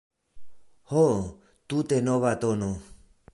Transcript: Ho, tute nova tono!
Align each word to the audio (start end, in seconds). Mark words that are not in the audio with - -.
Ho, 0.93 1.03
tute 1.67 2.01
nova 2.09 2.33
tono! 2.45 2.71